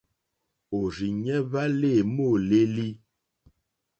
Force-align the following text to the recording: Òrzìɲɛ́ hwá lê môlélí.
Òrzìɲɛ́ 0.77 1.39
hwá 1.47 1.63
lê 1.79 1.93
môlélí. 2.15 2.87